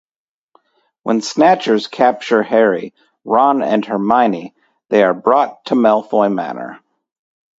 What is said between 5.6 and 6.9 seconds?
to Malfoy Manor.